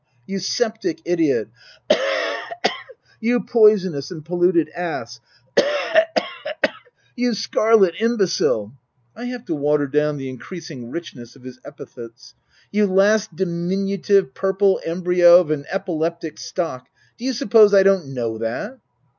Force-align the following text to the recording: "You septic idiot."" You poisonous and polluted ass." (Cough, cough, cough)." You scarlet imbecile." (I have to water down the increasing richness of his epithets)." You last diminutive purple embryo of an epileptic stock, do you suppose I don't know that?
"You 0.25 0.39
septic 0.39 0.99
idiot."" 1.05 1.49
You 3.21 3.39
poisonous 3.39 4.09
and 4.09 4.25
polluted 4.25 4.67
ass." 4.69 5.19
(Cough, 5.55 5.67
cough, 6.15 6.25
cough)." 6.63 6.73
You 7.15 7.35
scarlet 7.35 7.93
imbecile." 7.99 8.73
(I 9.15 9.25
have 9.25 9.45
to 9.45 9.53
water 9.53 9.85
down 9.85 10.17
the 10.17 10.27
increasing 10.27 10.89
richness 10.89 11.35
of 11.35 11.43
his 11.43 11.59
epithets)." 11.63 12.33
You 12.71 12.87
last 12.87 13.35
diminutive 13.35 14.33
purple 14.33 14.81
embryo 14.83 15.39
of 15.39 15.51
an 15.51 15.65
epileptic 15.71 16.39
stock, 16.39 16.87
do 17.19 17.23
you 17.25 17.31
suppose 17.33 17.71
I 17.75 17.83
don't 17.83 18.07
know 18.11 18.39
that? 18.39 18.79